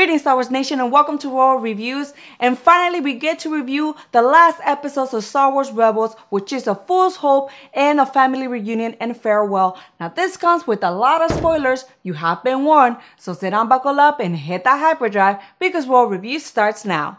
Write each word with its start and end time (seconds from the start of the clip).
Greetings, 0.00 0.22
Star 0.22 0.34
Wars 0.34 0.50
Nation, 0.50 0.80
and 0.80 0.90
welcome 0.90 1.18
to 1.18 1.28
Royal 1.28 1.58
Reviews. 1.58 2.14
And 2.38 2.58
finally, 2.58 3.02
we 3.02 3.12
get 3.12 3.38
to 3.40 3.54
review 3.54 3.94
the 4.12 4.22
last 4.22 4.58
episodes 4.64 5.12
of 5.12 5.24
Star 5.24 5.52
Wars 5.52 5.70
Rebels, 5.70 6.16
which 6.30 6.54
is 6.54 6.66
a 6.66 6.74
Fool's 6.74 7.16
Hope 7.16 7.50
and 7.74 8.00
a 8.00 8.06
family 8.06 8.46
reunion 8.46 8.96
and 8.98 9.14
farewell. 9.14 9.78
Now, 10.00 10.08
this 10.08 10.38
comes 10.38 10.66
with 10.66 10.82
a 10.82 10.90
lot 10.90 11.20
of 11.20 11.36
spoilers. 11.36 11.84
You 12.02 12.14
have 12.14 12.42
been 12.42 12.64
warned, 12.64 12.96
so 13.18 13.34
sit 13.34 13.50
down, 13.50 13.68
buckle 13.68 14.00
up, 14.00 14.20
and 14.20 14.34
hit 14.34 14.64
that 14.64 14.80
hyperdrive 14.80 15.36
because 15.58 15.86
Royal 15.86 16.06
Reviews 16.06 16.46
starts 16.46 16.86
now. 16.86 17.18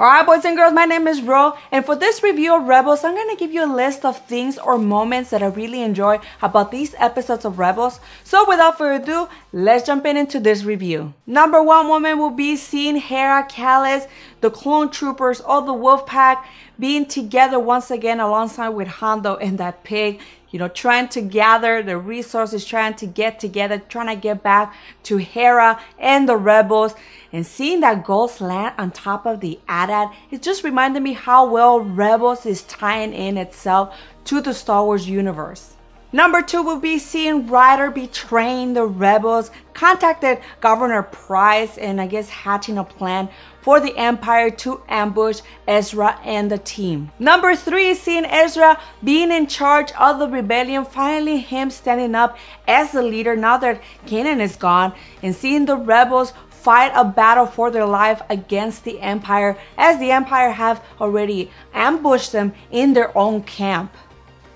Alright 0.00 0.26
boys 0.26 0.44
and 0.44 0.56
girls, 0.56 0.72
my 0.72 0.84
name 0.84 1.08
is 1.08 1.20
Ro 1.22 1.54
and 1.72 1.84
for 1.84 1.96
this 1.96 2.22
review 2.22 2.54
of 2.54 2.68
Rebels, 2.68 3.02
I'm 3.02 3.16
to 3.16 3.34
give 3.36 3.50
you 3.50 3.64
a 3.64 3.66
list 3.66 4.04
of 4.04 4.24
things 4.26 4.56
or 4.56 4.78
moments 4.78 5.30
that 5.30 5.42
I 5.42 5.46
really 5.46 5.82
enjoy 5.82 6.20
about 6.40 6.70
these 6.70 6.94
episodes 6.98 7.44
of 7.44 7.58
Rebels. 7.58 7.98
So 8.22 8.48
without 8.48 8.78
further 8.78 9.02
ado, 9.02 9.28
let's 9.52 9.84
jump 9.84 10.06
in 10.06 10.16
into 10.16 10.38
this 10.38 10.62
review. 10.62 11.14
Number 11.26 11.60
one 11.60 11.88
moment 11.88 12.18
will 12.18 12.30
be 12.30 12.54
seeing 12.54 12.94
Hera, 12.94 13.48
Kallus, 13.50 14.06
the 14.40 14.52
clone 14.52 14.88
troopers, 14.88 15.40
all 15.40 15.62
the 15.62 15.72
wolf 15.72 16.06
pack 16.06 16.46
being 16.78 17.04
together 17.04 17.58
once 17.58 17.90
again 17.90 18.20
alongside 18.20 18.68
with 18.68 18.86
Hondo 18.86 19.34
and 19.34 19.58
that 19.58 19.82
pig 19.82 20.20
you 20.50 20.58
know, 20.58 20.68
trying 20.68 21.08
to 21.08 21.20
gather 21.20 21.82
the 21.82 21.98
resources, 21.98 22.64
trying 22.64 22.94
to 22.94 23.06
get 23.06 23.38
together, 23.38 23.78
trying 23.88 24.14
to 24.14 24.20
get 24.20 24.42
back 24.42 24.74
to 25.04 25.18
Hera 25.18 25.80
and 25.98 26.28
the 26.28 26.36
rebels. 26.36 26.94
And 27.32 27.46
seeing 27.46 27.80
that 27.80 28.04
ghost 28.04 28.40
land 28.40 28.74
on 28.78 28.90
top 28.90 29.26
of 29.26 29.40
the 29.40 29.60
AT-AT, 29.68 30.12
it 30.30 30.42
just 30.42 30.64
reminded 30.64 31.02
me 31.02 31.12
how 31.12 31.46
well 31.46 31.80
Rebels 31.80 32.46
is 32.46 32.62
tying 32.62 33.12
in 33.12 33.36
itself 33.36 33.94
to 34.24 34.40
the 34.40 34.54
Star 34.54 34.84
Wars 34.84 35.08
universe. 35.08 35.74
Number 36.10 36.40
two 36.40 36.62
will 36.62 36.80
be 36.80 36.98
seeing 36.98 37.48
Ryder 37.48 37.90
betraying 37.90 38.72
the 38.72 38.86
rebels, 38.86 39.50
contacted 39.74 40.38
Governor 40.60 41.02
Pryce, 41.02 41.76
and 41.76 42.00
I 42.00 42.06
guess 42.06 42.30
hatching 42.30 42.78
a 42.78 42.84
plan 42.84 43.28
for 43.60 43.78
the 43.78 43.94
Empire 43.94 44.50
to 44.50 44.80
ambush 44.88 45.42
Ezra 45.66 46.18
and 46.24 46.50
the 46.50 46.56
team. 46.56 47.10
Number 47.18 47.54
three 47.54 47.88
is 47.88 48.00
seeing 48.00 48.24
Ezra 48.24 48.80
being 49.04 49.30
in 49.30 49.48
charge 49.48 49.92
of 49.92 50.18
the 50.18 50.28
rebellion, 50.28 50.86
finally 50.86 51.40
him 51.40 51.70
standing 51.70 52.14
up 52.14 52.38
as 52.66 52.92
the 52.92 53.02
leader 53.02 53.36
now 53.36 53.58
that 53.58 53.82
Kanan 54.06 54.40
is 54.40 54.56
gone, 54.56 54.94
and 55.22 55.36
seeing 55.36 55.66
the 55.66 55.76
rebels 55.76 56.32
fight 56.48 56.90
a 56.94 57.04
battle 57.04 57.46
for 57.46 57.70
their 57.70 57.86
life 57.86 58.22
against 58.30 58.84
the 58.84 58.98
Empire 59.00 59.58
as 59.76 59.98
the 59.98 60.10
Empire 60.10 60.52
have 60.52 60.82
already 61.00 61.50
ambushed 61.74 62.32
them 62.32 62.54
in 62.70 62.94
their 62.94 63.16
own 63.16 63.42
camp. 63.42 63.92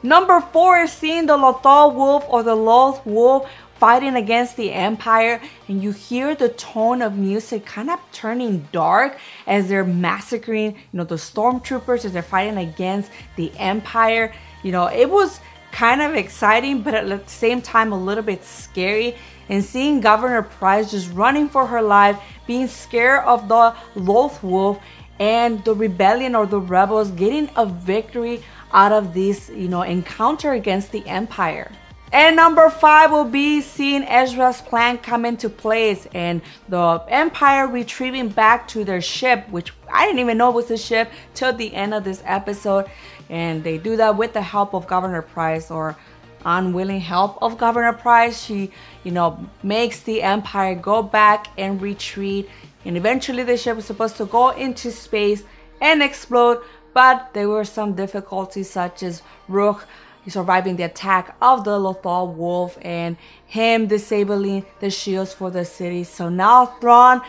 Number 0.03 0.41
four 0.41 0.79
is 0.79 0.93
seeing 0.93 1.27
the 1.27 1.37
Lothal 1.37 1.95
Wolf 1.95 2.25
or 2.29 2.43
the 2.43 2.57
Loth 2.57 3.07
Wolf 3.07 3.49
fighting 3.79 4.17
against 4.17 4.57
the 4.57 4.73
Empire, 4.73 5.41
and 5.69 5.83
you 5.83 5.93
hear 5.93 6.35
the 6.35 6.49
tone 6.51 7.03
of 7.03 7.17
music 7.17 7.65
kind 7.67 7.91
of 7.91 8.01
turning 8.13 8.69
dark 8.73 9.19
as 9.47 9.69
they're 9.69 9.85
massacring, 9.85 10.73
you 10.73 10.97
know, 10.99 11.05
the 11.05 11.17
stormtroopers 11.17 12.05
as 12.05 12.13
they're 12.13 12.23
fighting 12.23 12.59
against 12.59 13.11
the 13.37 13.53
Empire. 13.59 14.33
You 14.63 14.73
know, 14.73 14.87
it 14.87 15.09
was 15.09 15.41
kind 15.73 16.03
of 16.03 16.15
exciting, 16.15 16.83
but 16.83 16.95
at 16.95 17.09
the 17.09 17.31
same 17.31 17.63
time, 17.63 17.93
a 17.93 17.99
little 17.99 18.23
bit 18.25 18.45
scary. 18.45 19.17
And 19.49 19.65
seeing 19.65 20.01
Governor 20.01 20.43
Pryce 20.43 20.91
just 20.91 21.11
running 21.13 21.49
for 21.49 21.67
her 21.67 21.83
life, 21.83 22.21
being 22.47 22.69
scared 22.69 23.25
of 23.25 23.49
the 23.49 23.75
Loth 23.95 24.43
Wolf, 24.43 24.79
and 25.19 25.65
the 25.65 25.75
rebellion 25.75 26.35
or 26.35 26.47
the 26.47 26.61
rebels 26.61 27.11
getting 27.13 27.49
a 27.57 27.67
victory 27.67 28.43
out 28.73 28.93
of 28.93 29.15
this, 29.15 29.51
you 29.51 29.69
know, 29.69 29.83
encounter 29.83 30.53
against 30.53 30.93
the 30.93 31.07
Empire. 31.07 31.71
And 32.13 32.37
number 32.37 32.69
five 32.69 33.11
will 33.11 33.25
be 33.25 33.63
seeing 33.63 34.03
Ezra's 34.03 34.61
plan 34.61 34.99
come 34.99 35.25
into 35.25 35.49
place 35.49 36.07
and 36.13 36.43
the 36.69 37.03
Empire 37.09 37.67
retrieving 37.67 38.29
back 38.29 38.69
to 38.69 38.85
their 38.85 39.01
ship, 39.01 39.49
which 39.49 39.73
I 39.91 40.05
didn't 40.05 40.19
even 40.19 40.37
know 40.37 40.51
was 40.51 40.71
a 40.71 40.77
ship 40.77 41.11
till 41.33 41.55
the 41.55 41.75
end 41.75 41.95
of 41.95 42.05
this 42.05 42.23
episode. 42.27 42.91
And 43.31 43.65
they 43.65 43.79
do 43.79 43.97
that 43.97 44.15
with 44.15 44.35
the 44.35 44.43
help 44.43 44.75
of 44.75 44.87
Governor 44.87 45.23
Pryce 45.23 45.71
or 45.71 45.97
unwilling 46.45 47.01
help 47.01 47.39
of 47.41 47.57
Governor 47.57 47.95
Pryce. 47.95 48.43
She, 48.45 48.71
you 49.05 49.11
know, 49.11 49.49
makes 49.63 50.01
the 50.01 50.23
Empire 50.23 50.75
go 50.75 51.03
back 51.03 51.47
and 51.57 51.81
retreat. 51.81 52.51
And 52.85 52.99
eventually 52.99 53.43
the 53.43 53.57
ship 53.57 53.77
was 53.77 53.87
supposed 53.87 54.19
to 54.19 54.27
go 54.27 54.51
into 54.51 54.91
space 54.91 55.45
and 55.81 56.03
explode, 56.03 56.63
but 56.95 57.31
there 57.33 57.49
were 57.49 57.65
some 57.65 57.95
difficulties 57.95 58.71
such 58.71 59.03
as 59.03 59.23
Rukh 59.49 59.87
surviving 60.29 60.77
the 60.77 60.85
attack 60.85 61.35
of 61.43 61.65
the 61.65 61.79
Lothal 61.79 62.35
wolf 62.35 62.79
and 62.83 63.17
him 63.47 63.89
disabling 63.89 64.65
the 64.81 64.91
shields 64.91 65.33
for 65.33 65.51
the 65.51 65.65
city. 65.65 66.05
So 66.05 66.29
now 66.29 66.67
Thrawn 66.67 67.23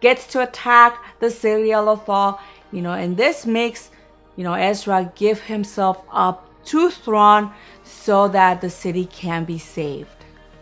gets 0.00 0.26
to 0.28 0.42
attack 0.42 0.98
the 1.20 1.30
city 1.30 1.72
of 1.72 1.84
Lothal, 1.86 2.40
you 2.72 2.82
know, 2.82 2.92
and 2.92 3.16
this 3.16 3.46
makes, 3.46 3.90
you 4.36 4.44
know, 4.44 4.54
Ezra 4.54 5.12
give 5.14 5.42
himself 5.42 6.02
up 6.10 6.48
to 6.64 6.90
Thrawn 6.90 7.52
so 7.84 8.28
that 8.28 8.60
the 8.60 8.70
city 8.70 9.06
can 9.06 9.44
be 9.44 9.58
saved. 9.58 10.19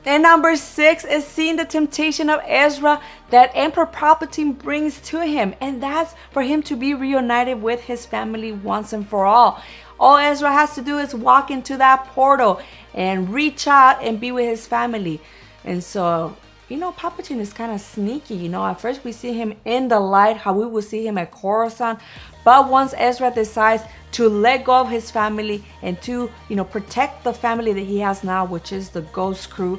And 0.09 0.23
number 0.23 0.57
six 0.57 1.05
is 1.05 1.27
seeing 1.27 1.57
the 1.57 1.67
temptation 1.67 2.31
of 2.31 2.41
Ezra 2.47 2.99
that 3.29 3.51
Emperor 3.55 3.85
Palpatine 3.85 4.57
brings 4.57 5.03
to 5.03 5.21
him, 5.21 5.55
and 5.61 5.83
that's 5.83 6.15
for 6.31 6.43
him 6.43 6.63
to 6.63 6.77
be 6.77 6.95
reunited 6.95 7.61
with 7.61 7.83
his 7.83 8.07
family 8.07 8.53
once 8.53 8.95
and 8.95 9.07
for 9.07 9.27
all. 9.27 9.63
All 10.01 10.17
Ezra 10.17 10.51
has 10.51 10.75
to 10.77 10.81
do 10.81 10.97
is 10.97 11.15
walk 11.15 11.51
into 11.51 11.77
that 11.77 12.07
portal 12.07 12.59
and 12.95 13.35
reach 13.35 13.67
out 13.67 14.03
and 14.03 14.19
be 14.19 14.33
with 14.33 14.47
his 14.47 14.67
family. 14.67 15.21
And 15.65 15.85
so, 15.85 16.35
you 16.71 16.79
know, 16.79 16.93
Palpatine 16.93 17.41
is 17.41 17.53
kind 17.53 17.73
of 17.73 17.81
sneaky. 17.83 18.35
You 18.35 18.49
know, 18.49 18.65
at 18.65 18.81
first 18.81 19.05
we 19.05 19.13
see 19.13 19.35
him 19.35 19.53
in 19.67 19.89
the 19.89 20.01
light, 20.01 20.39
how 20.39 20.55
we 20.55 20.65
will 20.65 20.81
see 20.81 21.07
him 21.07 21.19
at 21.19 21.33
Coruscant. 21.33 21.99
But 22.45 22.71
once 22.71 22.95
Ezra 22.97 23.31
decides 23.31 23.83
to 24.13 24.27
let 24.27 24.65
go 24.65 24.73
of 24.73 24.89
his 24.89 25.11
family 25.11 25.63
and 25.83 26.01
to, 26.01 26.31
you 26.49 26.57
know, 26.57 26.65
protect 26.65 27.25
the 27.25 27.35
family 27.35 27.75
that 27.75 27.85
he 27.85 27.99
has 27.99 28.25
now, 28.25 28.47
which 28.47 28.73
is 28.73 28.89
the 28.89 29.03
Ghost 29.03 29.51
Crew, 29.51 29.79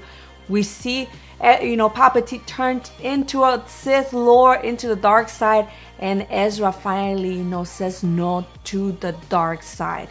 we 0.50 0.64
see, 0.64 1.08
eh, 1.40 1.64
you 1.64 1.78
know, 1.78 1.90
Palpatine 1.90 2.46
turned 2.46 2.90
into 3.02 3.44
a 3.44 3.64
Sith 3.68 4.12
Lord, 4.12 4.66
into 4.66 4.88
the 4.88 4.96
dark 4.96 5.30
side, 5.30 5.68
and 6.00 6.26
Ezra 6.30 6.72
finally, 6.72 7.36
you 7.36 7.44
know, 7.44 7.64
says 7.64 8.04
no 8.04 8.46
to 8.66 8.92
the 8.94 9.14
dark 9.30 9.64
side. 9.64 10.10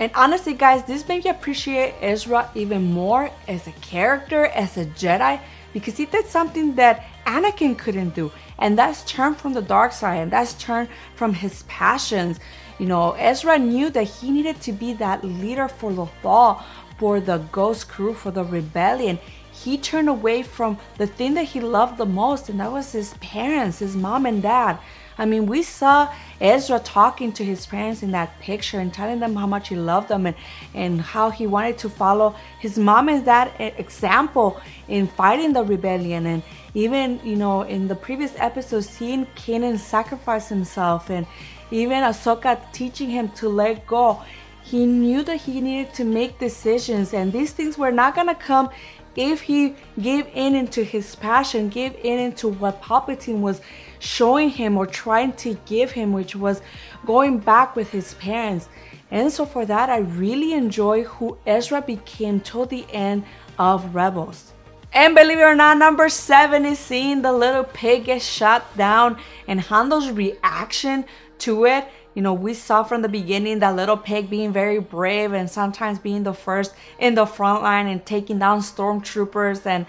And 0.00 0.10
honestly, 0.14 0.54
guys, 0.54 0.84
this 0.84 1.06
made 1.08 1.24
me 1.24 1.30
appreciate 1.30 1.94
Ezra 2.00 2.50
even 2.54 2.92
more 2.92 3.30
as 3.48 3.66
a 3.66 3.72
character, 3.72 4.46
as 4.46 4.76
a 4.76 4.86
Jedi, 4.86 5.40
because 5.72 5.96
he 5.96 6.06
did 6.06 6.26
something 6.26 6.74
that 6.74 7.04
Anakin 7.26 7.78
couldn't 7.78 8.14
do, 8.14 8.30
and 8.58 8.78
that's 8.78 9.04
turn 9.04 9.34
from 9.34 9.54
the 9.54 9.62
dark 9.62 9.92
side, 9.92 10.16
and 10.16 10.30
that's 10.30 10.54
turn 10.54 10.88
from 11.14 11.32
his 11.32 11.62
passions. 11.64 12.38
You 12.78 12.86
know, 12.86 13.12
Ezra 13.12 13.58
knew 13.58 13.88
that 13.90 14.04
he 14.04 14.30
needed 14.30 14.60
to 14.62 14.72
be 14.72 14.92
that 14.94 15.24
leader 15.24 15.68
for 15.68 15.90
Lothal, 15.90 16.62
for 16.98 17.20
the 17.20 17.38
Ghost 17.52 17.88
Crew, 17.88 18.14
for 18.14 18.30
the 18.30 18.44
rebellion 18.44 19.18
he 19.54 19.78
turned 19.78 20.08
away 20.08 20.42
from 20.42 20.78
the 20.98 21.06
thing 21.06 21.34
that 21.34 21.44
he 21.44 21.60
loved 21.60 21.96
the 21.96 22.06
most, 22.06 22.48
and 22.48 22.58
that 22.58 22.72
was 22.72 22.90
his 22.90 23.14
parents, 23.14 23.78
his 23.78 23.94
mom 23.94 24.26
and 24.26 24.42
dad. 24.42 24.78
I 25.16 25.26
mean, 25.26 25.46
we 25.46 25.62
saw 25.62 26.12
Ezra 26.40 26.80
talking 26.80 27.32
to 27.34 27.44
his 27.44 27.64
parents 27.66 28.02
in 28.02 28.10
that 28.10 28.40
picture 28.40 28.80
and 28.80 28.92
telling 28.92 29.20
them 29.20 29.36
how 29.36 29.46
much 29.46 29.68
he 29.68 29.76
loved 29.76 30.08
them 30.08 30.26
and, 30.26 30.34
and 30.74 31.00
how 31.00 31.30
he 31.30 31.46
wanted 31.46 31.78
to 31.78 31.88
follow 31.88 32.34
his 32.58 32.76
mom 32.76 33.08
and 33.08 33.24
dad 33.24 33.52
example 33.78 34.60
in 34.88 35.06
fighting 35.06 35.52
the 35.52 35.62
rebellion. 35.62 36.26
And 36.26 36.42
even, 36.74 37.20
you 37.22 37.36
know, 37.36 37.62
in 37.62 37.86
the 37.86 37.94
previous 37.94 38.34
episode, 38.38 38.82
seeing 38.82 39.24
Kanan 39.36 39.78
sacrifice 39.78 40.48
himself 40.48 41.10
and 41.10 41.26
even 41.70 42.02
Ahsoka 42.02 42.60
teaching 42.72 43.08
him 43.08 43.28
to 43.30 43.48
let 43.48 43.86
go. 43.86 44.20
He 44.64 44.84
knew 44.86 45.22
that 45.24 45.36
he 45.36 45.60
needed 45.60 45.92
to 45.94 46.04
make 46.04 46.38
decisions, 46.38 47.12
and 47.12 47.30
these 47.32 47.52
things 47.52 47.76
were 47.76 47.92
not 47.92 48.14
going 48.14 48.28
to 48.28 48.34
come 48.34 48.70
if 49.16 49.42
he 49.42 49.74
gave 50.00 50.26
in 50.34 50.54
into 50.54 50.82
his 50.82 51.14
passion, 51.14 51.68
gave 51.68 51.94
in 52.02 52.18
into 52.18 52.48
what 52.48 52.82
Palpatine 52.82 53.40
was 53.40 53.60
showing 53.98 54.50
him 54.50 54.76
or 54.76 54.86
trying 54.86 55.32
to 55.34 55.54
give 55.66 55.92
him, 55.92 56.12
which 56.12 56.36
was 56.36 56.62
going 57.06 57.38
back 57.38 57.76
with 57.76 57.90
his 57.90 58.14
parents. 58.14 58.68
And 59.10 59.30
so 59.30 59.46
for 59.46 59.64
that, 59.66 59.90
I 59.90 59.98
really 59.98 60.54
enjoy 60.54 61.04
who 61.04 61.38
Ezra 61.46 61.80
became 61.80 62.40
till 62.40 62.66
the 62.66 62.86
end 62.92 63.24
of 63.58 63.94
Rebels. 63.94 64.52
And 64.92 65.14
believe 65.14 65.38
it 65.38 65.42
or 65.42 65.56
not, 65.56 65.78
number 65.78 66.08
seven 66.08 66.64
is 66.64 66.78
seeing 66.78 67.22
the 67.22 67.32
little 67.32 67.64
pig 67.64 68.04
get 68.04 68.22
shot 68.22 68.76
down 68.76 69.18
and 69.48 69.60
Hondo's 69.60 70.10
reaction 70.10 71.04
to 71.38 71.64
it 71.64 71.84
you 72.14 72.22
know, 72.22 72.32
we 72.32 72.54
saw 72.54 72.84
from 72.84 73.02
the 73.02 73.08
beginning 73.08 73.58
that 73.58 73.74
little 73.74 73.96
pig 73.96 74.30
being 74.30 74.52
very 74.52 74.78
brave 74.78 75.32
and 75.32 75.50
sometimes 75.50 75.98
being 75.98 76.22
the 76.22 76.32
first 76.32 76.74
in 76.98 77.14
the 77.14 77.26
front 77.26 77.62
line 77.62 77.86
and 77.88 78.06
taking 78.06 78.38
down 78.38 78.60
stormtroopers 78.60 79.66
and 79.66 79.86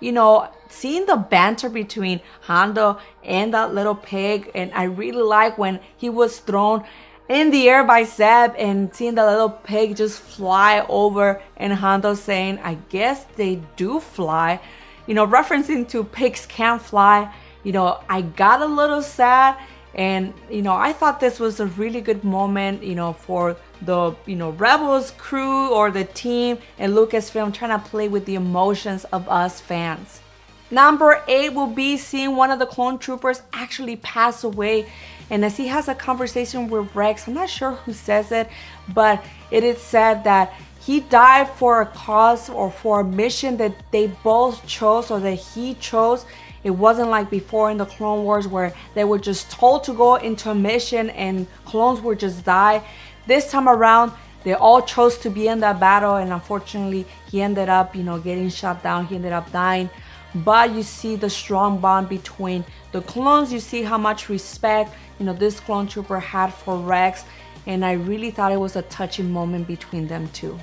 you 0.00 0.12
know, 0.12 0.48
seeing 0.68 1.06
the 1.06 1.16
banter 1.16 1.68
between 1.68 2.20
Hondo 2.42 3.00
and 3.24 3.52
that 3.54 3.74
little 3.74 3.94
pig 3.94 4.50
and 4.54 4.72
I 4.72 4.84
really 4.84 5.22
like 5.22 5.58
when 5.58 5.80
he 5.96 6.08
was 6.08 6.38
thrown 6.38 6.84
in 7.28 7.50
the 7.50 7.68
air 7.68 7.84
by 7.84 8.04
Zeb 8.04 8.54
and 8.56 8.94
seeing 8.94 9.14
the 9.14 9.26
little 9.26 9.50
pig 9.50 9.96
just 9.96 10.20
fly 10.20 10.84
over 10.88 11.42
and 11.56 11.72
Hondo 11.72 12.14
saying, 12.14 12.58
I 12.62 12.74
guess 12.88 13.24
they 13.36 13.60
do 13.76 14.00
fly. 14.00 14.60
You 15.06 15.14
know, 15.14 15.26
referencing 15.26 15.88
to 15.90 16.04
pigs 16.04 16.46
can't 16.46 16.80
fly. 16.80 17.32
You 17.64 17.72
know, 17.72 18.00
I 18.08 18.22
got 18.22 18.62
a 18.62 18.66
little 18.66 19.02
sad 19.02 19.58
and 19.98 20.32
you 20.48 20.62
know, 20.62 20.74
I 20.74 20.92
thought 20.92 21.18
this 21.18 21.40
was 21.40 21.58
a 21.58 21.66
really 21.66 22.00
good 22.00 22.22
moment, 22.22 22.84
you 22.84 22.94
know, 22.94 23.12
for 23.12 23.56
the 23.82 24.14
you 24.26 24.36
know 24.36 24.50
Rebels 24.50 25.10
crew 25.18 25.74
or 25.74 25.90
the 25.90 26.04
team 26.04 26.58
and 26.78 26.94
Lucasfilm 26.94 27.52
trying 27.52 27.78
to 27.78 27.84
play 27.84 28.06
with 28.06 28.24
the 28.24 28.36
emotions 28.36 29.04
of 29.06 29.28
us 29.28 29.60
fans. 29.60 30.20
Number 30.70 31.20
eight 31.26 31.52
will 31.52 31.66
be 31.66 31.96
seeing 31.96 32.36
one 32.36 32.52
of 32.52 32.60
the 32.60 32.66
clone 32.66 32.98
troopers 32.98 33.42
actually 33.52 33.96
pass 33.96 34.44
away. 34.44 34.86
And 35.30 35.44
as 35.44 35.56
he 35.56 35.66
has 35.66 35.88
a 35.88 35.94
conversation 35.94 36.68
with 36.68 36.94
Rex, 36.94 37.26
I'm 37.26 37.34
not 37.34 37.50
sure 37.50 37.72
who 37.72 37.92
says 37.92 38.30
it, 38.30 38.48
but 38.94 39.24
it 39.50 39.64
is 39.64 39.78
said 39.78 40.24
that 40.24 40.54
he 40.80 41.00
died 41.00 41.48
for 41.50 41.82
a 41.82 41.86
cause 41.86 42.48
or 42.48 42.70
for 42.70 43.00
a 43.00 43.04
mission 43.04 43.56
that 43.56 43.74
they 43.90 44.06
both 44.22 44.64
chose 44.66 45.10
or 45.10 45.18
that 45.20 45.34
he 45.34 45.74
chose. 45.74 46.24
It 46.64 46.70
wasn't 46.70 47.10
like 47.10 47.30
before 47.30 47.70
in 47.70 47.78
the 47.78 47.86
Clone 47.86 48.24
Wars 48.24 48.48
where 48.48 48.72
they 48.94 49.04
were 49.04 49.18
just 49.18 49.50
told 49.50 49.84
to 49.84 49.92
go 49.92 50.16
into 50.16 50.50
a 50.50 50.54
mission 50.54 51.10
and 51.10 51.46
clones 51.64 52.00
would 52.00 52.18
just 52.18 52.44
die. 52.44 52.82
This 53.26 53.50
time 53.50 53.68
around, 53.68 54.12
they 54.44 54.54
all 54.54 54.82
chose 54.82 55.18
to 55.18 55.30
be 55.30 55.48
in 55.48 55.60
that 55.60 55.80
battle, 55.80 56.16
and 56.16 56.32
unfortunately, 56.32 57.04
he 57.30 57.42
ended 57.42 57.68
up, 57.68 57.94
you 57.94 58.02
know, 58.02 58.18
getting 58.18 58.48
shot 58.48 58.82
down. 58.82 59.06
He 59.06 59.16
ended 59.16 59.32
up 59.32 59.50
dying 59.52 59.90
but 60.34 60.72
you 60.74 60.82
see 60.82 61.16
the 61.16 61.30
strong 61.30 61.78
bond 61.78 62.08
between 62.08 62.64
the 62.92 63.00
clones 63.02 63.52
you 63.52 63.60
see 63.60 63.82
how 63.82 63.96
much 63.96 64.28
respect 64.28 64.94
you 65.18 65.24
know 65.24 65.32
this 65.32 65.58
clone 65.60 65.86
trooper 65.86 66.20
had 66.20 66.52
for 66.52 66.76
rex 66.76 67.24
and 67.66 67.84
i 67.84 67.92
really 67.92 68.30
thought 68.30 68.52
it 68.52 68.60
was 68.60 68.76
a 68.76 68.82
touching 68.82 69.30
moment 69.32 69.66
between 69.66 70.06
them 70.06 70.28
two 70.28 70.58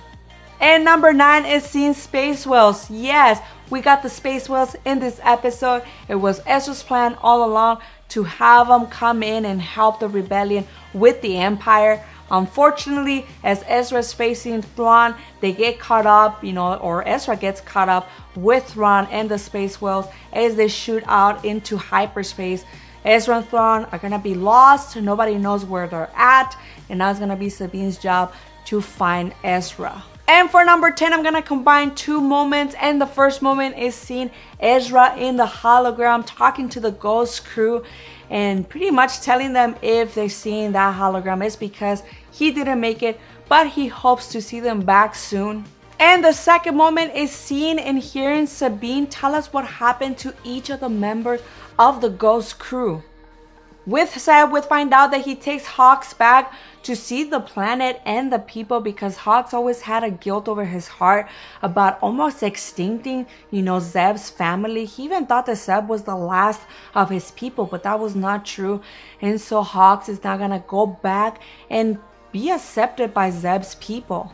and 0.65 0.83
number 0.83 1.13
nine 1.13 1.45
is 1.45 1.63
seeing 1.63 1.93
space 1.93 2.45
whales. 2.47 2.89
Yes 2.89 3.39
we 3.69 3.81
got 3.81 4.03
the 4.03 4.09
space 4.09 4.47
whales 4.47 4.75
in 4.85 4.99
this 4.99 5.19
episode. 5.23 5.83
It 6.07 6.15
was 6.15 6.41
ezra's 6.45 6.83
plan 6.83 7.15
all 7.21 7.43
along 7.43 7.81
to 8.09 8.23
have 8.23 8.67
them 8.67 8.87
come 8.87 9.23
in 9.23 9.45
and 9.45 9.61
help 9.61 9.99
the 9.99 10.07
rebellion 10.07 10.67
with 10.93 11.21
the 11.21 11.37
empire. 11.37 12.03
Unfortunately, 12.31 13.25
as 13.43 13.63
Ezra's 13.67 14.11
facing 14.11 14.63
Thrawn, 14.63 15.13
they 15.41 15.51
get 15.51 15.79
caught 15.79 16.07
up, 16.07 16.43
you 16.43 16.53
know, 16.53 16.73
or 16.75 17.07
Ezra 17.07 17.35
gets 17.35 17.61
caught 17.61 17.89
up 17.89 18.09
with 18.35 18.63
Thrawn 18.65 19.07
and 19.11 19.29
the 19.29 19.37
space 19.37 19.79
whales 19.79 20.07
as 20.33 20.55
they 20.55 20.67
shoot 20.67 21.03
out 21.05 21.45
into 21.45 21.77
hyperspace. 21.77 22.65
Ezra 23.03 23.37
and 23.37 23.47
Thrawn 23.47 23.85
are 23.91 23.99
gonna 23.99 24.17
be 24.17 24.33
lost, 24.33 24.95
nobody 24.95 25.35
knows 25.35 25.65
where 25.65 25.87
they're 25.87 26.09
at, 26.15 26.57
and 26.89 26.97
now 26.97 27.11
it's 27.11 27.19
gonna 27.19 27.35
be 27.35 27.49
Sabine's 27.49 27.99
job 27.99 28.33
to 28.65 28.81
find 28.81 29.31
Ezra. 29.43 30.03
And 30.27 30.49
for 30.49 30.65
number 30.65 30.89
10, 30.89 31.13
I'm 31.13 31.21
gonna 31.21 31.41
combine 31.41 31.93
two 31.93 32.19
moments. 32.19 32.75
And 32.81 32.99
the 32.99 33.05
first 33.05 33.41
moment 33.41 33.77
is 33.77 33.93
seeing 33.93 34.31
Ezra 34.59 35.15
in 35.17 35.37
the 35.37 35.45
hologram 35.45 36.23
talking 36.25 36.67
to 36.69 36.79
the 36.79 36.91
ghost 36.91 37.45
crew 37.45 37.83
and 38.29 38.67
pretty 38.67 38.89
much 38.89 39.21
telling 39.21 39.53
them 39.53 39.75
if 39.83 40.15
they're 40.15 40.29
seeing 40.29 40.71
that 40.71 40.95
hologram 40.95 41.45
is 41.45 41.55
because 41.55 42.01
he 42.31 42.49
didn't 42.51 42.79
make 42.79 43.03
it, 43.03 43.19
but 43.47 43.67
he 43.67 43.87
hopes 43.87 44.27
to 44.29 44.41
see 44.41 44.59
them 44.59 44.81
back 44.81 45.13
soon. 45.13 45.63
And 45.99 46.23
the 46.23 46.33
second 46.33 46.75
moment 46.75 47.15
is 47.15 47.31
seeing 47.31 47.79
and 47.79 47.99
hearing 47.99 48.47
Sabine 48.47 49.07
tell 49.07 49.35
us 49.35 49.53
what 49.53 49.65
happened 49.65 50.17
to 50.19 50.33
each 50.43 50.69
of 50.69 50.79
the 50.79 50.89
members 50.89 51.41
of 51.77 52.01
the 52.01 52.09
ghost 52.09 52.59
crew. 52.59 53.03
With 53.85 54.17
Zeb, 54.17 54.51
we 54.51 54.61
find 54.61 54.91
out 54.95 55.11
that 55.11 55.25
he 55.25 55.35
takes 55.35 55.63
Kallus 55.63 56.17
back 56.17 56.51
to 56.81 56.95
see 56.95 57.23
the 57.23 57.39
planet 57.39 58.01
and 58.03 58.33
the 58.33 58.39
people 58.39 58.81
because 58.81 59.15
Kallus 59.15 59.53
always 59.53 59.81
had 59.81 60.03
a 60.03 60.09
guilt 60.09 60.49
over 60.49 60.65
his 60.65 60.87
heart 60.87 61.27
about 61.61 61.99
almost 62.01 62.41
extincting, 62.41 63.27
you 63.51 63.61
know, 63.61 63.79
Zeb's 63.79 64.31
family. 64.31 64.85
He 64.85 65.03
even 65.03 65.27
thought 65.27 65.45
that 65.45 65.57
Zeb 65.57 65.87
was 65.87 66.01
the 66.01 66.15
last 66.15 66.61
of 66.95 67.11
his 67.11 67.29
people, 67.31 67.67
but 67.67 67.83
that 67.83 67.99
was 67.99 68.15
not 68.15 68.43
true. 68.43 68.81
And 69.21 69.39
so 69.39 69.63
Kallus 69.63 70.09
is 70.09 70.23
now 70.23 70.35
gonna 70.35 70.63
go 70.67 70.87
back 70.87 71.39
and 71.69 71.99
be 72.31 72.49
accepted 72.49 73.13
by 73.13 73.29
Zeb's 73.29 73.75
people. 73.75 74.33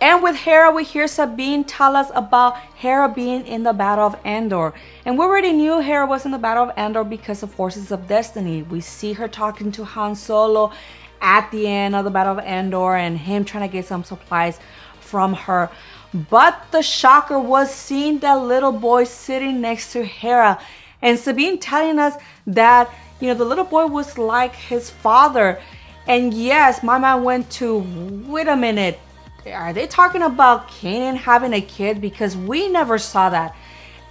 And 0.00 0.22
with 0.22 0.36
Hera, 0.36 0.70
we 0.70 0.84
hear 0.84 1.08
Sabine 1.08 1.64
tell 1.64 1.96
us 1.96 2.10
about 2.14 2.56
Hera 2.76 3.08
being 3.08 3.44
in 3.46 3.64
the 3.64 3.72
Battle 3.72 4.06
of 4.06 4.16
Endor. 4.24 4.72
And 5.04 5.18
we 5.18 5.24
already 5.24 5.52
knew 5.52 5.80
Hera 5.80 6.06
was 6.06 6.24
in 6.24 6.30
the 6.30 6.38
Battle 6.38 6.70
of 6.70 6.78
Endor 6.78 7.02
because 7.02 7.42
of 7.42 7.52
Forces 7.52 7.90
of 7.90 8.06
Destiny. 8.06 8.62
We 8.62 8.80
see 8.80 9.12
her 9.14 9.26
talking 9.26 9.72
to 9.72 9.84
Han 9.84 10.14
Solo 10.14 10.70
at 11.20 11.50
the 11.50 11.66
end 11.66 11.96
of 11.96 12.04
the 12.04 12.10
Battle 12.10 12.38
of 12.38 12.44
Endor 12.44 12.94
and 12.94 13.18
him 13.18 13.44
trying 13.44 13.68
to 13.68 13.72
get 13.72 13.86
some 13.86 14.04
supplies 14.04 14.60
from 15.00 15.34
her. 15.34 15.68
But 16.30 16.66
the 16.70 16.82
shocker 16.82 17.40
was 17.40 17.74
seeing 17.74 18.20
that 18.20 18.34
little 18.34 18.72
boy 18.72 19.02
sitting 19.02 19.60
next 19.60 19.92
to 19.94 20.04
Hera. 20.04 20.60
And 21.02 21.18
Sabine 21.18 21.58
telling 21.58 21.98
us 21.98 22.14
that, 22.46 22.88
you 23.18 23.26
know, 23.26 23.34
the 23.34 23.44
little 23.44 23.64
boy 23.64 23.86
was 23.86 24.16
like 24.16 24.54
his 24.54 24.90
father. 24.90 25.60
And 26.06 26.32
yes, 26.32 26.84
my 26.84 26.98
mind 26.98 27.24
went 27.24 27.50
to, 27.52 27.78
wait 28.28 28.46
a 28.46 28.56
minute, 28.56 29.00
are 29.46 29.72
they 29.72 29.86
talking 29.86 30.22
about 30.22 30.68
Kanan 30.68 31.16
having 31.16 31.52
a 31.52 31.60
kid? 31.60 32.00
Because 32.00 32.36
we 32.36 32.68
never 32.68 32.98
saw 32.98 33.30
that. 33.30 33.54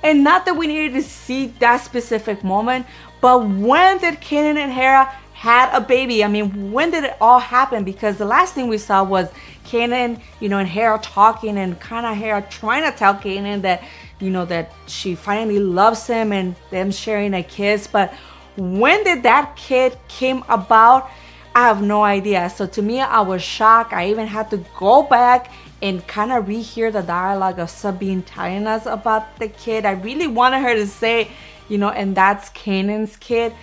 And 0.04 0.24
not 0.24 0.46
that 0.46 0.56
we 0.56 0.68
needed 0.68 0.94
to 0.94 1.04
see 1.04 1.48
that 1.60 1.78
specific 1.78 2.44
moment, 2.44 2.86
but 3.20 3.48
when 3.48 3.98
did 3.98 4.16
Kanan 4.16 4.58
and 4.58 4.72
Hera 4.72 5.06
had 5.34 5.76
a 5.76 5.82
baby? 5.82 6.24
I 6.24 6.28
mean, 6.28 6.72
when 6.72 6.92
did 6.92 7.04
it 7.04 7.18
all 7.20 7.40
happen? 7.40 7.84
Because 7.84 8.18
the 8.18 8.26
last 8.26 8.54
thing 8.54 8.68
we 8.68 8.78
saw 8.78 9.04
was 9.04 9.30
Kanan, 9.66 10.22
you 10.40 10.50
know, 10.50 10.60
and 10.60 10.68
Hera 10.68 11.00
talking 11.00 11.58
and 11.58 11.80
kind 11.80 12.06
of 12.06 12.16
Hera 12.16 12.42
trying 12.50 12.90
to 12.90 12.98
tell 12.98 13.16
Kanan 13.16 13.62
that, 13.64 13.84
you 14.20 14.30
know, 14.30 14.46
that 14.46 14.72
she 14.88 15.16
finally 15.16 15.60
loves 15.60 16.08
him 16.08 16.32
and 16.32 16.56
them 16.70 16.92
sharing 16.92 17.34
a 17.34 17.44
kiss. 17.44 17.88
But 17.88 18.14
when 18.56 19.04
did 19.04 19.24
that 19.24 19.56
kid 19.56 19.98
came 20.08 20.44
about? 20.48 21.10
I 21.58 21.62
have 21.62 21.82
no 21.82 22.04
idea. 22.04 22.52
So 22.52 22.68
to 22.68 22.84
me, 22.84 23.02
I 23.02 23.22
was 23.22 23.42
shocked. 23.42 23.92
I 23.92 24.12
even 24.12 24.28
had 24.28 24.52
to 24.52 24.64
go 24.78 25.02
back 25.02 25.52
and 25.82 26.06
kind 26.06 26.32
of 26.32 26.46
rehear 26.46 26.94
the 26.94 27.02
dialogue 27.02 27.58
of 27.58 27.72
Sabine 27.72 28.22
telling 28.22 28.68
us 28.68 28.86
about 28.86 29.40
the 29.40 29.48
kid. 29.48 29.84
I 29.84 29.94
really 29.94 30.28
wanted 30.28 30.62
her 30.62 30.76
to 30.76 30.86
say, 30.86 31.32
you 31.68 31.80
know, 31.80 31.90
and 31.90 32.16
that's 32.16 32.52
Kanan's 32.52 33.18
kid. 33.18 33.56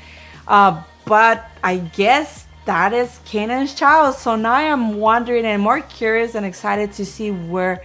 Uh, 0.49 0.83
but 1.05 1.49
I 1.63 1.77
guess 1.77 2.49
that 2.65 2.93
is 2.93 3.21
Kanan's 3.27 3.77
child. 3.77 4.17
So 4.17 4.35
now 4.35 4.55
I'm 4.55 4.97
wondering 4.97 5.45
and 5.45 5.63
more 5.63 5.81
curious 5.81 6.35
and 6.35 6.45
excited 6.45 6.95
to 6.95 7.07
see 7.07 7.31
where 7.31 7.85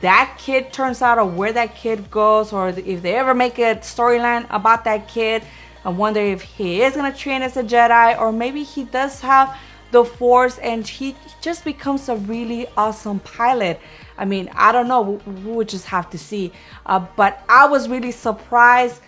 that 0.00 0.36
kid 0.36 0.72
turns 0.72 1.00
out 1.00 1.18
or 1.18 1.26
where 1.26 1.52
that 1.52 1.76
kid 1.76 2.10
goes 2.10 2.52
or 2.52 2.70
if 2.70 3.02
they 3.02 3.14
ever 3.14 3.34
make 3.34 3.60
a 3.60 3.76
storyline 3.76 4.46
about 4.50 4.82
that 4.82 5.06
kid. 5.06 5.44
I 5.84 5.90
wonder 5.90 6.20
if 6.20 6.42
he 6.42 6.82
is 6.82 6.94
to 6.94 7.12
train 7.12 7.42
as 7.42 7.56
a 7.56 7.62
Jedi 7.62 8.18
or 8.18 8.32
maybe 8.32 8.62
he 8.62 8.84
does 8.84 9.20
have 9.20 9.56
the 9.90 10.04
Force 10.04 10.58
and 10.58 10.86
he 10.86 11.14
just 11.40 11.64
becomes 11.64 12.08
a 12.08 12.16
really 12.16 12.66
awesome 12.76 13.20
pilot. 13.20 13.80
I 14.18 14.24
mean, 14.24 14.50
I 14.54 14.72
don't 14.72 14.88
know. 14.88 15.20
We 15.26 15.52
would 15.52 15.68
just 15.68 15.86
have 15.86 16.10
to 16.10 16.18
see. 16.18 16.52
Uh, 16.86 17.06
but 17.16 17.44
I 17.48 17.66
was 17.66 17.88
really 17.88 18.10
surprised. 18.10 19.00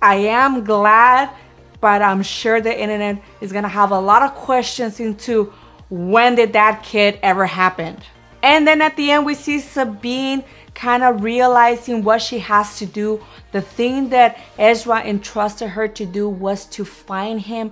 I 0.00 0.16
am 0.16 0.64
glad, 0.64 1.30
but 1.80 2.02
I'm 2.02 2.22
sure 2.22 2.60
the 2.60 2.76
internet 2.76 3.22
is 3.40 3.52
to 3.52 3.68
have 3.68 3.90
a 3.90 4.00
lot 4.00 4.22
of 4.22 4.34
questions 4.34 5.00
into 5.00 5.52
when 5.90 6.34
did 6.34 6.54
that 6.54 6.82
kid 6.82 7.18
ever 7.22 7.46
happen. 7.46 7.98
And 8.42 8.66
then 8.66 8.82
at 8.82 8.96
the 8.96 9.10
end, 9.12 9.24
we 9.24 9.34
see 9.34 9.60
Sabine 9.60 10.42
kind 10.74 11.02
of 11.02 11.22
realizing 11.22 12.02
what 12.02 12.22
she 12.22 12.38
has 12.40 12.78
to 12.78 12.86
do. 12.86 13.22
The 13.52 13.60
thing 13.60 14.08
that 14.10 14.38
Ezra 14.58 15.02
entrusted 15.04 15.70
her 15.70 15.88
to 15.88 16.06
do 16.06 16.28
was 16.28 16.66
to 16.66 16.84
find 16.84 17.40
him. 17.40 17.70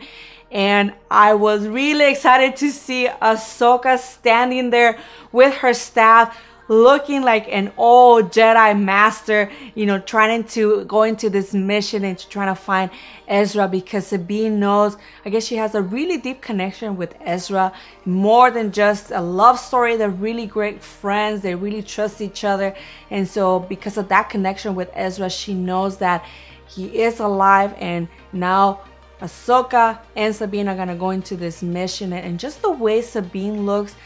And 0.50 0.92
I 1.10 1.34
was 1.34 1.66
really 1.66 2.10
excited 2.10 2.56
to 2.56 2.70
see 2.70 3.08
Ahsoka 3.22 3.98
standing 3.98 4.70
there 4.70 4.98
with 5.32 5.54
her 5.54 5.72
staff 5.72 6.36
looking 6.70 7.22
like 7.22 7.48
an 7.48 7.72
old 7.76 8.30
Jedi 8.30 8.80
master, 8.80 9.50
you 9.74 9.86
know, 9.86 9.98
trying 9.98 10.44
to 10.44 10.84
go 10.84 11.02
into 11.02 11.28
this 11.28 11.52
mission 11.52 12.04
and 12.04 12.16
trying 12.30 12.46
to 12.46 12.54
find 12.54 12.90
Ezra 13.26 13.66
because 13.66 14.06
Sabine 14.06 14.60
knows, 14.60 14.96
I 15.24 15.30
guess 15.30 15.44
she 15.44 15.56
has 15.56 15.74
a 15.74 15.82
really 15.82 16.16
deep 16.16 16.40
connection 16.40 16.96
with 16.96 17.16
Ezra, 17.22 17.72
more 18.04 18.52
than 18.52 18.70
just 18.70 19.10
a 19.10 19.20
love 19.20 19.58
story. 19.58 19.96
They're 19.96 20.10
really 20.10 20.46
great 20.46 20.80
friends, 20.80 21.42
they 21.42 21.56
really 21.56 21.82
trust 21.82 22.20
each 22.20 22.44
other. 22.44 22.76
And 23.10 23.26
so, 23.26 23.58
because 23.58 23.98
of 23.98 24.08
that 24.08 24.30
connection 24.30 24.76
with 24.76 24.90
Ezra, 24.94 25.28
she 25.28 25.54
knows 25.54 25.96
that 25.96 26.24
he 26.68 27.02
is 27.02 27.18
alive 27.18 27.74
and 27.78 28.06
now 28.32 28.82
Ahsoka 29.20 29.98
and 30.14 30.34
Sabine 30.34 30.68
are 30.68 30.76
gonna 30.76 30.94
go 30.94 31.10
into 31.10 31.36
this 31.36 31.62
mission 31.62 32.12
and 32.12 32.38
just 32.38 32.62
the 32.62 32.70
way 32.70 33.02
Sabine 33.02 33.66
looks 33.66 33.96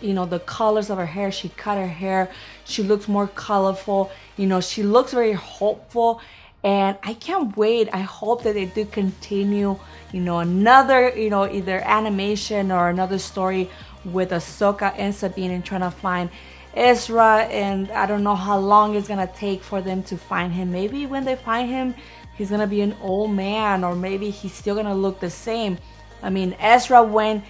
you 0.00 0.12
know 0.12 0.26
the 0.26 0.40
colors 0.40 0.90
of 0.90 0.98
her 0.98 1.06
hair 1.06 1.32
she 1.32 1.48
cut 1.50 1.76
her 1.78 1.86
hair 1.86 2.30
she 2.64 2.82
looks 2.82 3.08
more 3.08 3.28
colorful 3.28 4.10
you 4.36 4.46
know 4.46 4.60
she 4.60 4.82
looks 4.82 5.12
very 5.12 5.32
hopeful 5.32 6.20
and 6.62 6.98
I 7.02 7.14
can't 7.14 7.56
wait. 7.56 7.88
I 7.92 8.00
hope 8.00 8.42
that 8.42 8.54
they 8.54 8.66
do 8.66 8.84
continue, 8.84 9.78
you 10.12 10.20
know, 10.20 10.40
another, 10.40 11.08
you 11.08 11.30
know, 11.30 11.50
either 11.50 11.80
animation 11.80 12.70
or 12.70 12.90
another 12.90 13.18
story 13.18 13.70
with 14.04 14.30
Ahsoka 14.30 14.94
and 14.96 15.14
Sabine 15.14 15.52
and 15.52 15.64
trying 15.64 15.80
to 15.80 15.90
find 15.90 16.28
Ezra. 16.74 17.44
And 17.44 17.90
I 17.92 18.06
don't 18.06 18.22
know 18.22 18.36
how 18.36 18.58
long 18.58 18.94
it's 18.94 19.08
gonna 19.08 19.30
take 19.34 19.62
for 19.62 19.80
them 19.80 20.02
to 20.04 20.18
find 20.18 20.52
him. 20.52 20.70
Maybe 20.70 21.06
when 21.06 21.24
they 21.24 21.36
find 21.36 21.68
him, 21.68 21.94
he's 22.36 22.50
gonna 22.50 22.66
be 22.66 22.82
an 22.82 22.94
old 23.00 23.32
man, 23.32 23.82
or 23.82 23.94
maybe 23.94 24.28
he's 24.28 24.52
still 24.52 24.74
gonna 24.74 24.94
look 24.94 25.18
the 25.18 25.30
same. 25.30 25.78
I 26.22 26.28
mean, 26.28 26.54
Ezra 26.60 27.02
went 27.02 27.44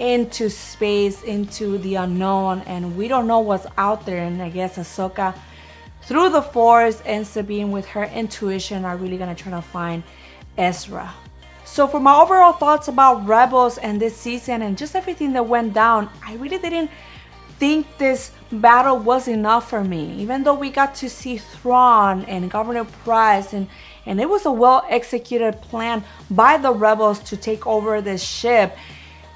into 0.00 0.48
space, 0.48 1.22
into 1.22 1.78
the 1.78 1.96
unknown, 1.96 2.60
and 2.62 2.96
we 2.96 3.06
don't 3.06 3.26
know 3.26 3.40
what's 3.40 3.66
out 3.76 4.06
there. 4.06 4.24
And 4.24 4.42
I 4.42 4.48
guess 4.48 4.76
Ahsoka 4.76 5.34
through 6.02 6.30
the 6.30 6.42
force 6.42 7.02
and 7.02 7.26
Sabine 7.26 7.70
with 7.70 7.86
her 7.86 8.04
intuition 8.04 8.84
are 8.84 8.96
really 8.96 9.18
gonna 9.18 9.34
try 9.34 9.52
to 9.52 9.62
find 9.62 10.02
Ezra. 10.56 11.12
So 11.64 11.86
for 11.86 12.00
my 12.00 12.16
overall 12.16 12.52
thoughts 12.52 12.88
about 12.88 13.26
Rebels 13.26 13.78
and 13.78 14.00
this 14.00 14.16
season 14.16 14.62
and 14.62 14.76
just 14.76 14.96
everything 14.96 15.34
that 15.34 15.46
went 15.46 15.72
down, 15.72 16.10
I 16.26 16.34
really 16.34 16.58
didn't 16.58 16.90
think 17.60 17.86
this 17.98 18.32
battle 18.50 18.98
was 18.98 19.28
enough 19.28 19.70
for 19.70 19.84
me. 19.84 20.14
Even 20.14 20.42
though 20.42 20.54
we 20.54 20.70
got 20.70 20.94
to 20.96 21.08
see 21.08 21.36
Thrawn 21.36 22.24
and 22.24 22.50
Governor 22.50 22.84
Pryce 23.04 23.52
and 23.52 23.68
and 24.06 24.20
it 24.20 24.28
was 24.28 24.46
a 24.46 24.50
well 24.50 24.84
executed 24.88 25.60
plan 25.60 26.02
by 26.30 26.56
the 26.56 26.72
rebels 26.72 27.20
to 27.20 27.36
take 27.36 27.66
over 27.66 28.00
this 28.00 28.22
ship. 28.22 28.76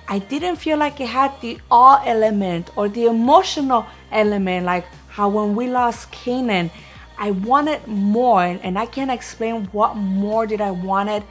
I 0.07 0.19
didn't 0.19 0.57
feel 0.57 0.77
like 0.77 1.01
it 1.01 1.09
had 1.09 1.33
the 1.41 1.59
awe 1.71 2.03
element 2.05 2.71
or 2.77 2.89
the 2.89 3.07
emotional 3.07 3.87
element 4.13 4.67
like 4.67 4.87
how 5.09 5.29
when 5.29 5.55
we 5.55 5.69
lost 5.69 6.13
Kanan, 6.13 6.71
I 7.17 7.31
wanted 7.31 7.87
more, 7.87 8.43
and 8.43 8.79
I 8.79 8.87
can't 8.87 9.11
explain 9.11 9.67
what 9.67 9.97
more 9.97 10.47
did 10.47 10.61
I 10.61 10.73
wanted, 10.73 11.23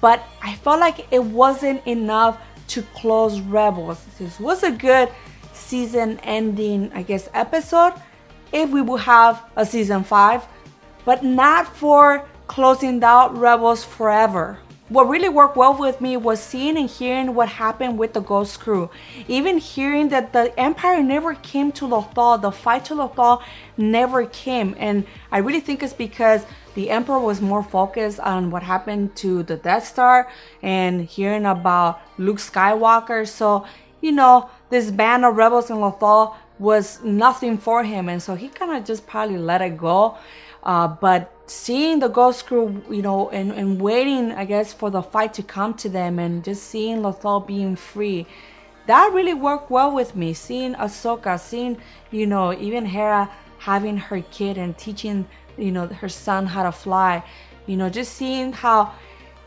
but 0.00 0.22
I 0.40 0.54
felt 0.54 0.78
like 0.78 1.12
it 1.12 1.22
wasn't 1.22 1.84
enough 1.86 2.40
to 2.68 2.82
close 2.94 3.40
Rebels. 3.40 4.04
This 4.18 4.38
was 4.38 4.62
a 4.62 4.70
good 4.70 5.08
season 5.52 6.20
ending, 6.22 6.92
I 6.94 7.02
guess, 7.02 7.28
episode 7.34 7.94
if 8.52 8.70
we 8.70 8.80
would 8.80 9.00
have 9.00 9.42
a 9.56 9.66
season 9.66 10.04
five, 10.04 10.46
but 11.04 11.24
not 11.24 11.66
for 11.76 12.24
closing 12.46 13.02
out 13.02 13.36
Rebels 13.36 13.84
forever 13.84 14.58
what 14.88 15.08
really 15.08 15.30
worked 15.30 15.56
well 15.56 15.76
with 15.78 16.00
me 16.00 16.16
was 16.16 16.40
seeing 16.40 16.76
and 16.76 16.88
hearing 16.88 17.34
what 17.34 17.48
happened 17.48 17.98
with 17.98 18.12
the 18.12 18.20
Ghost 18.20 18.60
Crew. 18.60 18.90
Even 19.28 19.56
hearing 19.56 20.10
that 20.10 20.32
the 20.32 20.58
Empire 20.60 21.02
never 21.02 21.34
came 21.36 21.72
to 21.72 21.86
Lothal, 21.86 22.40
the 22.40 22.52
fight 22.52 22.84
to 22.86 22.94
Lothal 22.94 23.42
never 23.78 24.26
came. 24.26 24.74
And 24.78 25.06
I 25.32 25.38
really 25.38 25.60
think 25.60 25.82
it's 25.82 25.94
because 25.94 26.44
the 26.74 26.90
Emperor 26.90 27.18
was 27.18 27.40
more 27.40 27.62
focused 27.62 28.20
on 28.20 28.50
what 28.50 28.62
happened 28.62 29.16
to 29.16 29.42
the 29.42 29.56
Death 29.56 29.86
Star 29.86 30.28
and 30.62 31.06
hearing 31.06 31.46
about 31.46 32.00
Luke 32.18 32.38
Skywalker. 32.38 33.26
So, 33.26 33.64
you 34.02 34.12
know, 34.12 34.50
this 34.68 34.90
band 34.90 35.24
of 35.24 35.36
rebels 35.36 35.70
in 35.70 35.76
Lothal 35.76 36.34
was 36.58 37.02
nothing 37.02 37.56
for 37.56 37.84
him. 37.84 38.08
And 38.08 38.22
so 38.22 38.34
he 38.34 38.48
kind 38.48 38.76
of 38.76 38.84
just 38.84 39.06
probably 39.06 39.38
let 39.38 39.62
it 39.62 39.78
go. 39.78 40.18
Uh, 40.64 40.88
but 40.88 41.30
seeing 41.46 41.98
the 41.98 42.08
Ghost 42.08 42.46
Crew, 42.46 42.82
you 42.90 43.02
know, 43.02 43.28
and, 43.30 43.52
and 43.52 43.80
waiting, 43.80 44.32
I 44.32 44.44
guess, 44.46 44.72
for 44.72 44.90
the 44.90 45.02
fight 45.02 45.34
to 45.34 45.42
come 45.42 45.74
to 45.74 45.88
them 45.88 46.18
and 46.18 46.42
just 46.42 46.64
seeing 46.64 46.98
Lothal 47.02 47.46
being 47.46 47.76
free, 47.76 48.26
that 48.86 49.12
really 49.12 49.34
worked 49.34 49.70
well 49.70 49.94
with 49.94 50.16
me. 50.16 50.32
Seeing 50.32 50.74
Ahsoka, 50.74 51.38
seeing, 51.38 51.76
you 52.10 52.26
know, 52.26 52.54
even 52.54 52.86
Hera 52.86 53.30
having 53.58 53.96
her 53.96 54.20
kid 54.30 54.58
and 54.58 54.76
teaching, 54.76 55.26
you 55.58 55.70
know, 55.70 55.86
her 55.86 56.08
son 56.08 56.46
how 56.46 56.62
to 56.62 56.72
fly, 56.72 57.22
you 57.66 57.76
know, 57.76 57.88
just 57.88 58.14
seeing 58.14 58.52
how 58.52 58.92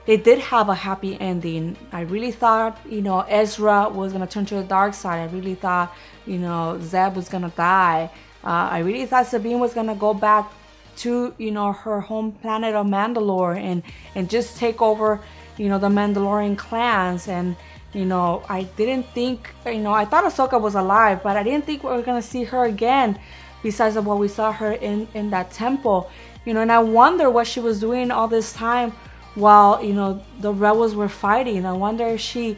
they 0.06 0.18
did 0.18 0.40
have 0.40 0.70
a 0.70 0.76
happy 0.76 1.20
ending. 1.20 1.76
I 1.92 2.02
really 2.02 2.32
thought, 2.32 2.80
you 2.88 3.02
know, 3.02 3.22
Ezra 3.22 3.90
was 3.90 4.14
gonna 4.14 4.28
turn 4.28 4.46
to 4.48 4.56
the 4.56 4.64
dark 4.64 4.94
side. 4.94 5.30
I 5.30 5.34
really 5.34 5.56
thought, 5.56 5.94
you 6.26 6.38
know, 6.38 6.80
Zeb 6.82 7.16
was 7.16 7.28
gonna 7.28 7.52
die. 7.56 8.10
Uh, 8.44 8.70
I 8.72 8.80
really 8.80 9.06
thought 9.06 9.28
Sabine 9.28 9.60
was 9.60 9.74
gonna 9.74 9.96
go 9.96 10.14
back 10.14 10.52
to 10.98 11.34
you 11.38 11.52
know 11.52 11.72
her 11.72 12.02
home 12.02 12.32
planet 12.32 12.76
of 12.76 12.86
Mandalore 12.86 13.58
and 13.58 13.84
and 14.16 14.30
just 14.30 14.58
take 14.58 14.82
over 14.82 15.20
you 15.58 15.70
know 15.70 15.80
the 15.80 15.90
Mandalorian 15.90 16.58
clans. 16.58 17.28
And 17.28 17.56
you 17.94 18.06
know 18.06 18.44
I 18.50 18.64
didn't 18.64 19.08
think 19.14 19.54
you 19.66 19.80
know 19.80 19.94
I 19.94 20.06
thought 20.06 20.24
Ahsoka 20.24 20.60
was 20.60 20.76
alive 20.76 21.24
but 21.24 21.38
I 21.38 21.44
didn't 21.44 21.66
think 21.66 21.84
we 21.84 21.90
were 21.90 22.02
gonna 22.02 22.22
see 22.22 22.44
her 22.44 22.66
again 22.66 23.20
besides 23.64 23.96
of 23.96 24.06
what 24.06 24.18
we 24.18 24.28
saw 24.28 24.52
her 24.52 24.74
in 24.74 25.08
in 25.14 25.30
that 25.32 25.52
temple. 25.52 26.10
You 26.46 26.54
know 26.54 26.62
and 26.62 26.72
I 26.72 26.80
wonder 26.80 27.30
what 27.30 27.48
she 27.48 27.60
was 27.60 27.80
doing 27.80 28.12
all 28.12 28.28
this 28.28 28.54
time 28.54 28.92
while 29.36 29.84
you 29.84 29.94
know 29.94 30.22
the 30.40 30.54
rebels 30.54 30.96
were 30.96 31.10
fighting. 31.10 31.66
I 31.66 31.74
wonder 31.74 32.08
if 32.08 32.22
she 32.22 32.58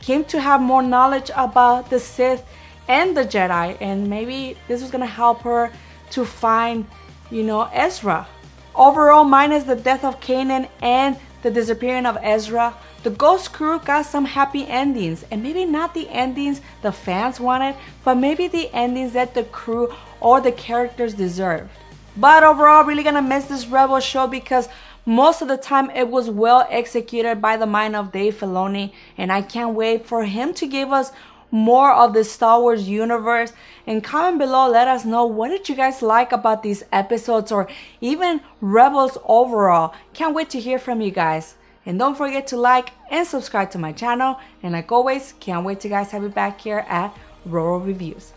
came 0.00 0.24
to 0.26 0.40
have 0.40 0.60
more 0.60 0.82
knowledge 0.82 1.30
about 1.34 1.90
the 1.90 1.98
Sith 1.98 2.44
and 2.88 3.16
the 3.16 3.24
Jedi 3.24 3.76
and 3.80 4.08
maybe 4.08 4.56
this 4.68 4.80
was 4.80 4.90
gonna 4.90 5.06
help 5.06 5.42
her 5.42 5.70
to 6.10 6.24
find 6.24 6.86
you 7.30 7.42
know, 7.42 7.68
Ezra. 7.72 8.26
Overall, 8.74 9.24
minus 9.24 9.64
the 9.64 9.76
death 9.76 10.04
of 10.04 10.20
Kanan 10.20 10.68
and 10.80 11.16
the 11.42 11.50
disappearing 11.50 12.06
of 12.06 12.18
Ezra, 12.22 12.74
the 13.02 13.10
Ghost 13.10 13.52
Crew 13.52 13.78
got 13.80 14.06
some 14.06 14.24
happy 14.24 14.66
endings, 14.66 15.24
and 15.30 15.42
maybe 15.42 15.64
not 15.64 15.94
the 15.94 16.08
endings 16.08 16.60
the 16.82 16.92
fans 16.92 17.38
wanted, 17.38 17.76
but 18.04 18.16
maybe 18.16 18.48
the 18.48 18.68
endings 18.74 19.12
that 19.12 19.34
the 19.34 19.44
crew 19.44 19.92
or 20.20 20.40
the 20.40 20.52
characters 20.52 21.14
deserved. 21.14 21.70
But 22.16 22.42
overall, 22.42 22.84
really 22.84 23.04
gonna 23.04 23.22
miss 23.22 23.44
this 23.44 23.66
Rebel 23.66 24.00
show 24.00 24.26
because 24.26 24.68
most 25.06 25.40
of 25.40 25.48
the 25.48 25.56
time 25.56 25.90
it 25.90 26.08
was 26.08 26.28
well 26.28 26.66
executed 26.68 27.40
by 27.40 27.56
the 27.56 27.66
mind 27.66 27.96
of 27.96 28.12
Dave 28.12 28.34
Filoni, 28.38 28.92
and 29.16 29.32
I 29.32 29.42
can't 29.42 29.74
wait 29.74 30.04
for 30.04 30.24
him 30.24 30.52
to 30.54 30.66
give 30.66 30.92
us 30.92 31.12
more 31.50 31.92
of 31.92 32.12
the 32.12 32.24
Star 32.24 32.60
Wars 32.60 32.88
universe 32.88 33.52
and 33.86 34.04
comment 34.04 34.38
below 34.38 34.68
let 34.68 34.88
us 34.88 35.04
know 35.04 35.24
what 35.26 35.48
did 35.48 35.68
you 35.68 35.74
guys 35.74 36.02
like 36.02 36.32
about 36.32 36.62
these 36.62 36.84
episodes 36.92 37.50
or 37.50 37.68
even 38.00 38.40
Rebels 38.60 39.18
overall. 39.24 39.94
Can't 40.12 40.34
wait 40.34 40.50
to 40.50 40.60
hear 40.60 40.78
from 40.78 41.00
you 41.00 41.10
guys. 41.10 41.54
And 41.86 41.98
don't 41.98 42.16
forget 42.16 42.46
to 42.48 42.56
like 42.56 42.90
and 43.10 43.26
subscribe 43.26 43.70
to 43.70 43.78
my 43.78 43.92
channel. 43.92 44.38
And 44.62 44.72
like 44.74 44.92
always, 44.92 45.34
can't 45.40 45.64
wait 45.64 45.80
to 45.80 45.88
guys 45.88 46.10
have 46.10 46.22
you 46.22 46.28
back 46.28 46.60
here 46.60 46.84
at 46.88 47.16
Roro 47.48 47.84
Reviews. 47.84 48.34